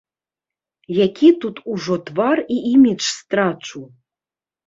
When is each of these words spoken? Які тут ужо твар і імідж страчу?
Які 1.07 1.27
тут 1.43 1.59
ужо 1.75 1.97
твар 2.09 2.37
і 2.55 2.59
імідж 2.71 3.03
страчу? 3.17 3.79